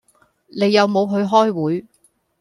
[0.47, 1.85] 你有冇去開會